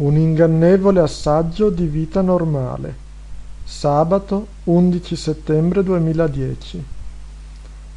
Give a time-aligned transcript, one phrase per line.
[0.00, 2.94] Un ingannevole assaggio di vita normale.
[3.64, 6.84] Sabato 11 settembre 2010.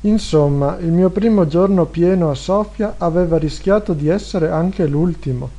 [0.01, 5.49] Insomma, il mio primo giorno pieno a Sofia aveva rischiato di essere anche l'ultimo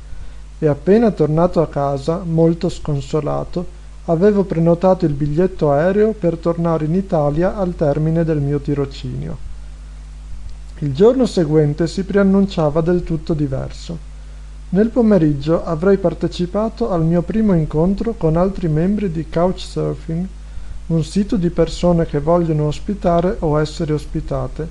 [0.59, 3.65] e appena tornato a casa, molto sconsolato,
[4.05, 9.35] avevo prenotato il biglietto aereo per tornare in Italia al termine del mio tirocinio.
[10.77, 14.13] Il giorno seguente si preannunciava del tutto diverso.
[14.69, 20.27] Nel pomeriggio avrei partecipato al mio primo incontro con altri membri di Couchsurfing,
[20.87, 24.67] un sito di persone che vogliono ospitare o essere ospitate,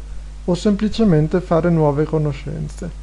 [0.46, 3.02] o semplicemente fare nuove conoscenze.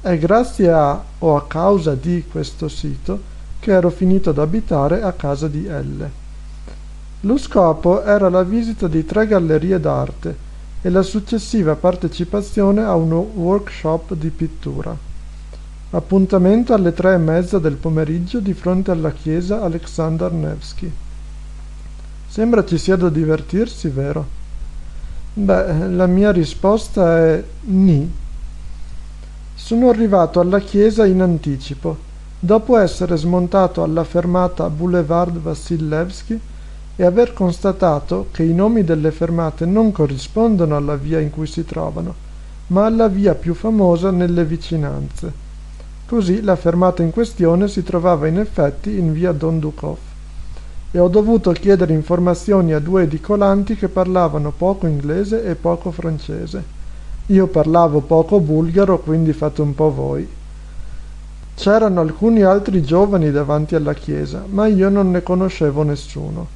[0.00, 5.12] È grazie a o a causa di questo sito che ero finito ad abitare a
[5.12, 6.08] casa di L.
[7.20, 10.36] Lo scopo era la visita di tre gallerie d'arte
[10.82, 15.10] e la successiva partecipazione a un workshop di pittura.
[15.94, 20.90] Appuntamento alle tre e mezza del pomeriggio di fronte alla chiesa Aleksandr Nevsky.
[22.26, 24.26] Sembra ci sia da divertirsi, vero?
[25.34, 28.10] Beh, la mia risposta è ni.
[29.54, 31.98] Sono arrivato alla chiesa in anticipo,
[32.40, 36.40] dopo essere smontato alla fermata Boulevard Vassilevsky
[36.96, 41.66] e aver constatato che i nomi delle fermate non corrispondono alla via in cui si
[41.66, 42.14] trovano,
[42.68, 45.41] ma alla via più famosa nelle vicinanze
[46.12, 49.96] Così la fermata in questione si trovava in effetti in via Don Dukov
[50.90, 56.62] e ho dovuto chiedere informazioni a due edicolanti che parlavano poco inglese e poco francese.
[57.28, 60.28] Io parlavo poco bulgaro, quindi fate un po' voi.
[61.54, 66.46] C'erano alcuni altri giovani davanti alla chiesa, ma io non ne conoscevo nessuno.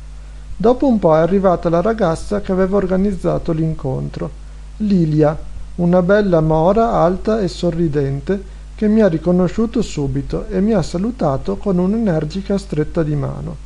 [0.55, 4.29] Dopo un po' è arrivata la ragazza che aveva organizzato l'incontro,
[4.77, 5.35] Lilia,
[5.77, 11.57] una bella mora alta e sorridente, che mi ha riconosciuto subito e mi ha salutato
[11.57, 13.57] con un'energica stretta di mano.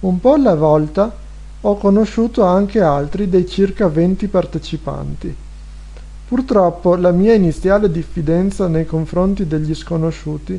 [0.00, 1.14] Un po' alla volta
[1.60, 5.36] ho conosciuto anche altri dei circa venti partecipanti.
[6.26, 10.58] Purtroppo la mia iniziale diffidenza nei confronti degli sconosciuti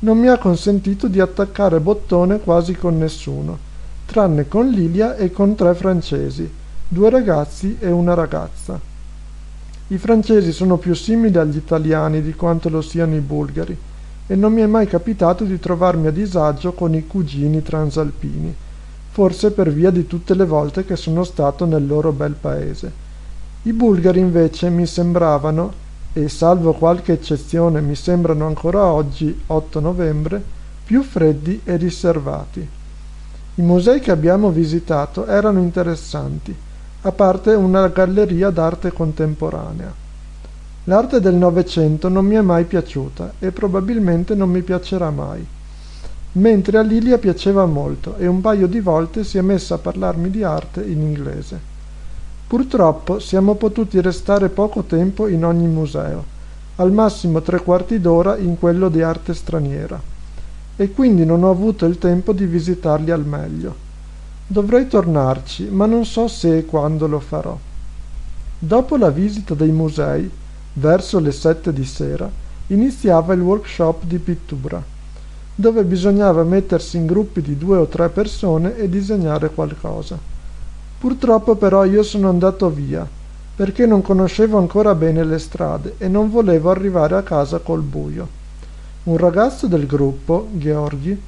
[0.00, 3.58] non mi ha consentito di attaccare bottone quasi con nessuno,
[4.06, 6.50] tranne con Lilia e con tre francesi,
[6.88, 8.87] due ragazzi e una ragazza.
[9.90, 13.74] I francesi sono più simili agli italiani di quanto lo siano i bulgari
[14.26, 18.54] e non mi è mai capitato di trovarmi a disagio con i cugini transalpini,
[19.10, 22.92] forse per via di tutte le volte che sono stato nel loro bel paese.
[23.62, 25.72] I bulgari invece mi sembravano,
[26.12, 30.42] e salvo qualche eccezione mi sembrano ancora oggi, 8 novembre,
[30.84, 32.68] più freddi e riservati.
[33.54, 36.66] I musei che abbiamo visitato erano interessanti
[37.12, 39.92] parte una galleria d'arte contemporanea.
[40.84, 45.46] L'arte del Novecento non mi è mai piaciuta e probabilmente non mi piacerà mai.
[46.32, 50.30] Mentre a Lilia piaceva molto e un paio di volte si è messa a parlarmi
[50.30, 51.60] di arte in inglese.
[52.46, 56.24] Purtroppo siamo potuti restare poco tempo in ogni museo,
[56.76, 60.00] al massimo tre quarti d'ora in quello di arte straniera,
[60.76, 63.86] e quindi non ho avuto il tempo di visitarli al meglio.
[64.50, 67.54] Dovrei tornarci, ma non so se e quando lo farò.
[68.58, 70.28] Dopo la visita dei musei,
[70.72, 72.30] verso le sette di sera,
[72.68, 74.82] iniziava il workshop di pittura,
[75.54, 80.18] dove bisognava mettersi in gruppi di due o tre persone e disegnare qualcosa.
[80.98, 83.06] Purtroppo però io sono andato via,
[83.54, 88.26] perché non conoscevo ancora bene le strade e non volevo arrivare a casa col buio.
[89.04, 91.20] Un ragazzo del gruppo, Gheorghi,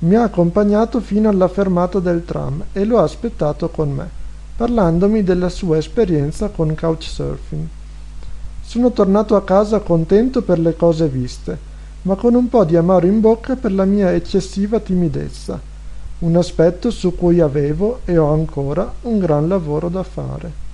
[0.00, 4.08] mi ha accompagnato fino alla fermata del tram e lo ha aspettato con me,
[4.56, 7.66] parlandomi della sua esperienza con couchsurfing.
[8.62, 11.58] Sono tornato a casa contento per le cose viste,
[12.02, 15.60] ma con un po' di amaro in bocca per la mia eccessiva timidezza,
[16.20, 20.66] un aspetto su cui avevo e ho ancora un gran lavoro da fare.